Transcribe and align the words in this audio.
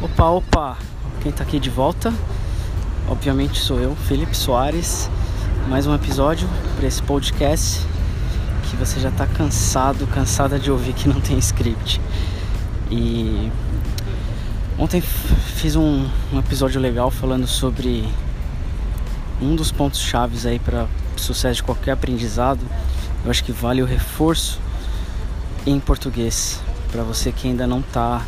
Opa, 0.00 0.26
opa! 0.26 0.78
Quem 1.20 1.32
tá 1.32 1.42
aqui 1.42 1.58
de 1.58 1.70
volta? 1.70 2.14
Obviamente 3.08 3.58
sou 3.58 3.80
eu, 3.80 3.96
Felipe 3.96 4.36
Soares. 4.36 5.10
Mais 5.68 5.88
um 5.88 5.94
episódio 5.94 6.48
para 6.76 6.86
esse 6.86 7.02
podcast 7.02 7.84
que 8.70 8.76
você 8.76 9.00
já 9.00 9.10
tá 9.10 9.26
cansado, 9.26 10.06
cansada 10.06 10.56
de 10.56 10.70
ouvir 10.70 10.92
que 10.92 11.08
não 11.08 11.20
tem 11.20 11.36
script. 11.38 12.00
E 12.92 13.50
ontem 14.78 15.00
fiz 15.00 15.74
um, 15.74 16.08
um 16.32 16.38
episódio 16.38 16.80
legal 16.80 17.10
falando 17.10 17.48
sobre 17.48 18.08
um 19.42 19.56
dos 19.56 19.72
pontos 19.72 19.98
chaves 19.98 20.46
aí 20.46 20.60
para 20.60 20.86
sucesso 21.16 21.56
de 21.56 21.64
qualquer 21.64 21.90
aprendizado. 21.90 22.64
Eu 23.24 23.32
acho 23.32 23.42
que 23.42 23.50
vale 23.50 23.82
o 23.82 23.84
reforço 23.84 24.60
em 25.66 25.80
português 25.80 26.62
para 26.92 27.02
você 27.02 27.32
que 27.32 27.48
ainda 27.48 27.66
não 27.66 27.80
está 27.80 28.22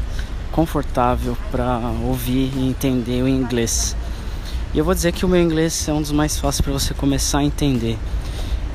confortável 0.53 1.37
para 1.51 1.79
ouvir 2.05 2.53
e 2.57 2.69
entender 2.69 3.23
o 3.23 3.29
inglês. 3.29 3.97
E 4.73 4.79
eu 4.79 4.85
vou 4.85 4.95
dizer 4.95 5.13
que 5.13 5.25
o 5.25 5.29
meu 5.29 5.41
inglês 5.41 5.89
é 5.89 5.93
um 5.93 6.01
dos 6.01 6.13
mais 6.13 6.39
fáceis 6.39 6.61
para 6.61 6.73
você 6.73 6.95
começar 6.95 7.39
a 7.39 7.45
entender. 7.45 7.99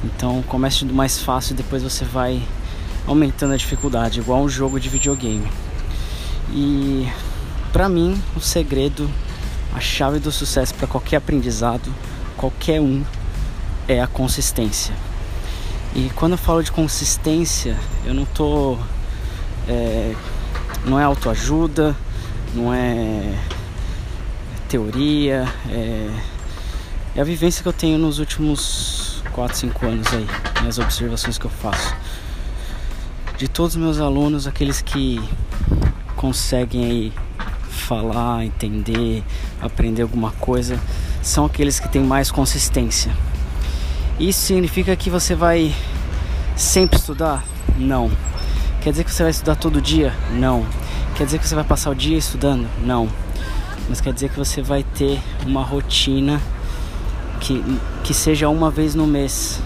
Então 0.04 0.44
comece 0.48 0.86
do 0.86 0.94
mais 0.94 1.20
fácil 1.20 1.54
e 1.54 1.58
depois 1.58 1.82
você 1.82 2.04
vai 2.04 2.42
aumentando 3.08 3.54
a 3.54 3.58
dificuldade, 3.58 4.20
igual 4.20 4.42
um 4.42 4.50
jogo 4.50 4.80
de 4.80 4.90
videogame. 4.90 5.48
E 6.52 7.08
para 7.72 7.90
mim, 7.90 8.22
o 8.36 8.40
segredo, 8.40 9.10
a 9.74 9.80
chave 9.80 10.20
do 10.20 10.32
sucesso 10.32 10.74
para 10.76 10.88
qualquer 10.88 11.18
aprendizado, 11.18 11.94
qualquer 12.38 12.82
um, 12.82 13.04
é 13.88 14.02
a 14.02 14.08
consistência. 14.08 14.94
E 15.96 16.10
quando 16.16 16.34
eu 16.34 16.38
falo 16.38 16.64
de 16.64 16.72
consistência, 16.72 17.78
eu 18.06 18.14
não 18.14 18.26
tô 18.26 18.78
é, 19.68 20.14
não 20.86 21.00
é 21.00 21.04
autoajuda, 21.04 21.96
não 22.54 22.74
é 22.74 23.38
teoria, 24.70 25.48
é, 25.70 26.10
é 27.16 27.22
a 27.22 27.24
vivência 27.24 27.62
que 27.62 27.70
eu 27.70 27.74
tenho 27.74 27.98
nos 27.98 28.20
últimos 28.20 29.24
4, 29.32 29.58
5 29.58 29.86
anos 29.86 30.08
aí, 30.14 30.28
as 30.68 30.80
observações 30.80 31.38
que 31.38 31.46
eu 31.46 31.52
faço. 31.52 31.96
De 33.38 33.48
todos 33.48 33.76
os 33.76 33.82
meus 33.82 34.00
alunos, 34.00 34.48
aqueles 34.48 34.82
que 34.82 35.22
conseguem 36.16 36.86
aí 36.86 37.14
falar, 37.70 38.46
entender, 38.46 39.24
aprender 39.62 40.04
alguma 40.04 40.32
coisa, 40.32 40.80
são 41.22 41.46
aqueles 41.46 41.80
que 41.80 41.90
têm 41.90 42.04
mais 42.04 42.32
consistência. 42.32 43.12
Isso 44.20 44.42
significa 44.42 44.96
que 44.96 45.10
você 45.10 45.36
vai 45.36 45.76
sempre 46.56 46.98
estudar? 46.98 47.44
Não. 47.78 48.10
Quer 48.86 48.92
dizer 48.92 49.04
que 49.04 49.12
você 49.12 49.24
vai 49.24 49.32
estudar 49.32 49.56
todo 49.56 49.82
dia? 49.82 50.14
Não. 50.34 50.64
Quer 51.16 51.26
dizer 51.26 51.40
que 51.40 51.48
você 51.48 51.56
vai 51.56 51.64
passar 51.64 51.90
o 51.90 51.96
dia 51.96 52.20
estudando? 52.20 52.70
Não. 52.84 53.10
Mas 53.90 54.00
quer 54.00 54.14
dizer 54.14 54.30
que 54.30 54.38
você 54.38 54.62
vai 54.62 54.84
ter 54.84 55.20
uma 55.44 55.64
rotina 55.64 56.40
que, 57.40 57.64
que 58.04 58.14
seja 58.14 58.48
uma 58.48 58.70
vez 58.70 58.94
no 58.94 59.08
mês. 59.08 59.60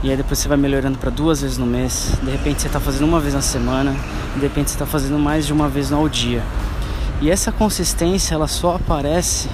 E 0.00 0.10
aí 0.12 0.16
depois 0.16 0.38
você 0.38 0.46
vai 0.46 0.56
melhorando 0.56 0.96
para 0.96 1.10
duas 1.10 1.40
vezes 1.42 1.58
no 1.58 1.66
mês. 1.66 2.12
De 2.22 2.30
repente 2.30 2.60
você 2.60 2.68
está 2.68 2.78
fazendo 2.78 3.04
uma 3.04 3.18
vez 3.18 3.34
na 3.34 3.42
semana. 3.42 3.96
De 4.36 4.42
repente 4.42 4.70
você 4.70 4.76
está 4.76 4.86
fazendo 4.86 5.18
mais 5.18 5.44
de 5.44 5.52
uma 5.52 5.68
vez 5.68 5.90
no 5.90 6.08
dia. 6.08 6.44
E 7.20 7.32
essa 7.32 7.50
consistência 7.50 8.36
ela 8.36 8.46
só 8.46 8.76
aparece 8.76 9.48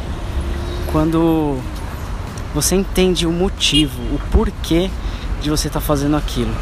quando 0.92 1.56
você 2.54 2.76
entende 2.76 3.26
o 3.26 3.32
motivo, 3.32 4.02
o 4.14 4.20
porquê 4.30 4.90
de 5.40 5.48
você 5.48 5.68
estar 5.68 5.80
tá 5.80 5.86
fazendo 5.86 6.14
aquilo. 6.14 6.54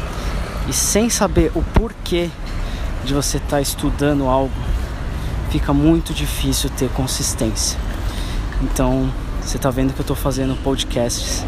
E 0.67 0.73
sem 0.73 1.09
saber 1.09 1.51
o 1.55 1.61
porquê 1.61 2.29
de 3.05 3.13
você 3.13 3.37
estar 3.37 3.49
tá 3.49 3.61
estudando 3.61 4.27
algo, 4.27 4.53
fica 5.49 5.73
muito 5.73 6.13
difícil 6.13 6.69
ter 6.69 6.89
consistência. 6.89 7.79
Então, 8.61 9.09
você 9.41 9.57
está 9.57 9.69
vendo 9.69 9.93
que 9.93 9.99
eu 9.99 10.03
estou 10.03 10.15
fazendo 10.15 10.61
podcasts, 10.61 11.45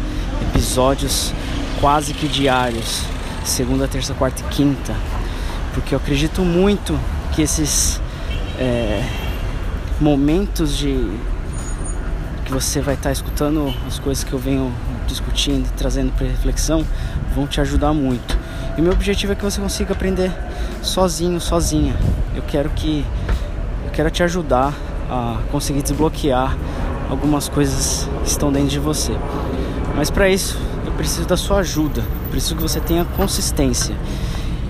episódios 0.50 1.34
quase 1.80 2.14
que 2.14 2.28
diários, 2.28 3.02
segunda, 3.44 3.88
terça, 3.88 4.14
quarta 4.14 4.42
e 4.42 4.44
quinta, 4.44 4.94
porque 5.74 5.94
eu 5.94 5.98
acredito 5.98 6.42
muito 6.42 6.98
que 7.32 7.42
esses 7.42 8.00
é, 8.58 9.02
momentos 10.00 10.76
de 10.76 11.10
que 12.44 12.52
você 12.52 12.80
vai 12.80 12.94
estar 12.94 13.10
tá 13.10 13.12
escutando 13.12 13.74
as 13.86 13.98
coisas 13.98 14.24
que 14.24 14.32
eu 14.32 14.38
venho 14.38 14.72
discutindo, 15.06 15.70
trazendo 15.76 16.12
para 16.12 16.26
reflexão, 16.26 16.84
vão 17.34 17.46
te 17.46 17.60
ajudar 17.60 17.92
muito. 17.92 18.39
E 18.80 18.82
meu 18.82 18.92
objetivo 18.94 19.34
é 19.34 19.36
que 19.36 19.44
você 19.44 19.60
consiga 19.60 19.92
aprender 19.92 20.32
sozinho, 20.80 21.38
sozinha. 21.38 21.94
Eu 22.34 22.40
quero 22.40 22.70
que 22.70 23.04
eu 23.84 23.90
quero 23.92 24.10
te 24.10 24.22
ajudar 24.22 24.72
a 25.10 25.36
conseguir 25.52 25.82
desbloquear 25.82 26.56
algumas 27.10 27.46
coisas 27.46 28.08
que 28.22 28.30
estão 28.30 28.50
dentro 28.50 28.70
de 28.70 28.78
você. 28.78 29.12
Mas 29.94 30.10
para 30.10 30.30
isso, 30.30 30.58
eu 30.86 30.92
preciso 30.92 31.28
da 31.28 31.36
sua 31.36 31.58
ajuda. 31.58 32.02
Preciso 32.30 32.56
que 32.56 32.62
você 32.62 32.80
tenha 32.80 33.04
consistência. 33.04 33.94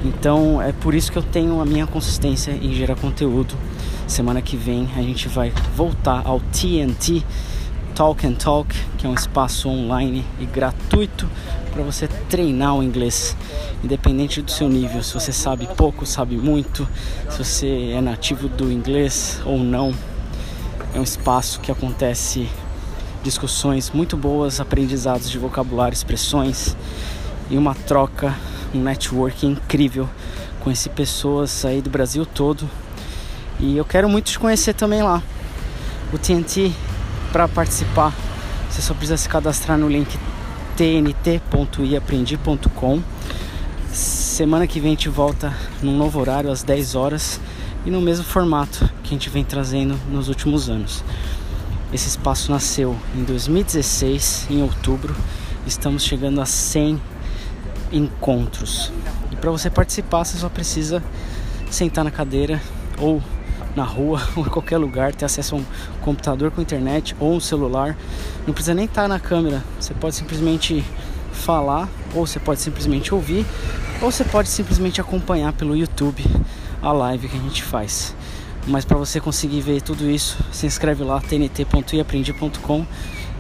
Então, 0.05 0.61
é 0.61 0.73
por 0.73 0.93
isso 0.93 1.13
que 1.13 1.17
eu 1.17 1.23
tenho 1.23 1.61
a 1.61 1.65
minha 1.65 1.87
consistência 1.87 2.51
em 2.51 2.75
gerar 2.75 2.97
conteúdo. 2.97 3.55
Semana 4.09 4.43
que 4.43 4.57
vem 4.57 4.89
a 4.97 5.03
gente 5.03 5.29
vai 5.29 5.53
voltar 5.77 6.23
ao 6.25 6.41
TNT 6.41 7.25
Talk 8.01 8.27
and 8.27 8.33
Talk, 8.33 8.75
que 8.97 9.07
é 9.07 9.11
um 9.11 9.15
espaço 9.15 9.69
online 9.69 10.25
e 10.41 10.47
gratuito 10.47 11.29
para 11.71 11.83
você 11.83 12.09
treinar 12.31 12.75
o 12.75 12.83
inglês, 12.83 13.37
independente 13.85 14.41
do 14.41 14.51
seu 14.51 14.71
nível. 14.71 15.03
Se 15.03 15.13
você 15.13 15.31
sabe 15.31 15.69
pouco, 15.77 16.07
sabe 16.07 16.35
muito, 16.35 16.89
se 17.29 17.37
você 17.37 17.93
é 17.95 18.01
nativo 18.01 18.49
do 18.49 18.73
inglês 18.73 19.39
ou 19.45 19.59
não, 19.59 19.95
é 20.95 20.99
um 20.99 21.03
espaço 21.03 21.61
que 21.61 21.71
acontece 21.71 22.49
discussões 23.23 23.91
muito 23.91 24.17
boas, 24.17 24.61
aprendizados 24.61 25.29
de 25.29 25.37
vocabulário, 25.37 25.93
expressões 25.93 26.75
e 27.51 27.59
uma 27.59 27.75
troca, 27.75 28.35
um 28.75 28.81
network 28.81 29.45
incrível. 29.45 30.09
Conheci 30.61 30.89
pessoas 30.89 31.67
aí 31.67 31.83
do 31.83 31.91
Brasil 31.91 32.25
todo 32.25 32.67
e 33.59 33.77
eu 33.77 33.85
quero 33.85 34.09
muito 34.09 34.31
te 34.31 34.39
conhecer 34.39 34.73
também 34.73 35.03
lá. 35.03 35.23
O 36.15 36.17
TNT 36.19 36.73
para 37.33 37.49
participar, 37.49 38.15
você 38.69 38.83
só 38.83 38.93
precisa 38.93 39.17
se 39.17 39.29
cadastrar 39.29 39.79
no 39.79 39.89
link 39.89 40.19
tnt.iaprendi.com. 40.77 43.01
Semana 43.93 44.67
que 44.67 44.81
vem 44.81 44.89
a 44.89 44.95
gente 44.95 45.09
volta 45.09 45.55
num 45.83 45.97
novo 45.97 46.21
horário, 46.21 46.51
às 46.51 46.63
10 46.63 46.95
horas, 46.95 47.41
e 47.85 47.91
no 47.91 48.01
mesmo 48.01 48.25
formato 48.25 48.89
que 49.03 49.11
a 49.11 49.13
gente 49.13 49.31
vem 49.31 49.45
trazendo 49.45 49.99
nos 50.11 50.29
últimos 50.29 50.69
anos. 50.69 51.05
Esse 51.93 52.09
espaço 52.09 52.51
nasceu 52.51 52.97
em 53.15 53.25
2016, 53.25 54.47
em 54.51 54.63
outubro. 54.63 55.15
Estamos 55.67 56.05
chegando 56.05 56.41
a 56.41 56.47
100 56.47 57.01
encontros. 57.93 58.93
E 59.31 59.37
para 59.37 59.51
você 59.51 59.69
participar, 59.69 60.25
você 60.25 60.39
só 60.39 60.49
precisa 60.49 61.03
sentar 61.71 62.05
na 62.05 62.11
cadeira 62.11 62.61
ou 62.99 63.23
na 63.75 63.85
rua 63.85 64.21
ou 64.37 64.47
em 64.47 64.49
qualquer 64.49 64.79
lugar, 64.79 65.15
ter 65.15 65.25
acesso 65.25 65.55
a 65.55 65.59
um 65.59 65.65
computador 66.01 66.51
com 66.51 66.61
internet 66.61 67.15
ou 67.19 67.35
um 67.35 67.41
celular. 67.41 67.97
Não 68.47 68.55
precisa 68.55 68.75
nem 68.75 68.85
estar 68.85 69.09
na 69.09 69.21
câmera, 69.21 69.63
você 69.79 69.95
pode 69.95 70.15
simplesmente 70.15 70.85
falar, 71.33 71.89
ou 72.15 72.27
você 72.27 72.39
pode 72.39 72.61
simplesmente 72.61 73.15
ouvir, 73.15 73.47
ou 74.03 74.11
você 74.11 74.25
pode 74.25 74.49
simplesmente 74.49 75.01
acompanhar 75.01 75.53
pelo 75.53 75.77
YouTube 75.77 76.25
a 76.83 76.93
live 76.93 77.29
que 77.29 77.37
a 77.37 77.41
gente 77.41 77.63
faz. 77.63 78.15
Mas 78.67 78.85
para 78.85 78.97
você 78.97 79.21
conseguir 79.21 79.61
ver 79.61 79.81
tudo 79.81 80.11
isso, 80.11 80.39
se 80.53 80.67
inscreve 80.67 81.03
lá 81.03 81.21
tnt.iaprendi.com 81.21 82.87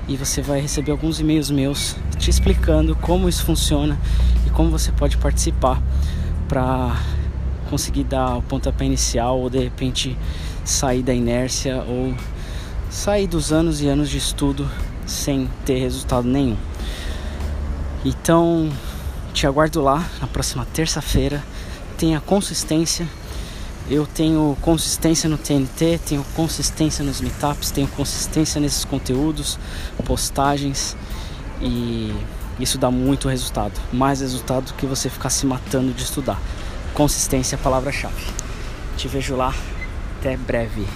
e 0.08 0.16
você 0.16 0.40
vai 0.42 0.60
receber 0.60 0.90
alguns 0.90 1.20
e-mails 1.20 1.50
meus 1.50 1.96
te 2.18 2.30
explicando 2.30 2.96
como 2.96 3.28
isso 3.28 3.44
funciona 3.44 3.98
e 4.46 4.50
como 4.50 4.70
você 4.70 4.90
pode 4.92 5.16
participar 5.18 5.80
para 6.48 6.96
conseguir 7.70 8.04
dar 8.04 8.36
o 8.36 8.42
pontapé 8.42 8.84
inicial 8.84 9.38
ou 9.38 9.48
de 9.48 9.58
repente 9.58 10.18
sair 10.64 11.02
da 11.02 11.14
inércia 11.14 11.82
ou 11.88 12.14
sair 12.90 13.28
dos 13.28 13.52
anos 13.52 13.80
e 13.80 13.86
anos 13.86 14.10
de 14.10 14.18
estudo 14.18 14.68
sem 15.06 15.48
ter 15.64 15.78
resultado 15.78 16.26
nenhum. 16.26 16.56
Então, 18.04 18.70
te 19.32 19.46
aguardo 19.46 19.80
lá 19.80 20.04
na 20.20 20.26
próxima 20.26 20.66
terça-feira. 20.72 21.42
Tenha 21.96 22.20
consistência. 22.20 23.06
Eu 23.88 24.06
tenho 24.06 24.56
consistência 24.60 25.28
no 25.28 25.36
TNT, 25.36 26.00
tenho 26.06 26.24
consistência 26.34 27.04
nos 27.04 27.20
meetups, 27.20 27.70
tenho 27.70 27.88
consistência 27.88 28.60
nesses 28.60 28.84
conteúdos, 28.84 29.58
postagens 30.04 30.96
e 31.60 32.14
isso 32.58 32.78
dá 32.78 32.90
muito 32.90 33.28
resultado. 33.28 33.72
Mais 33.92 34.20
resultado 34.20 34.66
do 34.66 34.74
que 34.74 34.86
você 34.86 35.08
ficar 35.08 35.30
se 35.30 35.44
matando 35.44 35.92
de 35.92 36.02
estudar. 36.02 36.40
Consistência 36.94 37.56
é 37.56 37.58
a 37.58 37.62
palavra-chave. 37.62 38.24
Te 38.96 39.08
vejo 39.08 39.36
lá. 39.36 39.54
Até 40.18 40.36
breve. 40.36 40.86